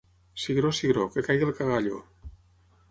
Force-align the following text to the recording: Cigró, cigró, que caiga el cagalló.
Cigró, 0.43 0.71
cigró, 0.71 1.11
que 1.11 1.21
caiga 1.21 1.47
el 1.49 1.53
cagalló. 1.53 2.03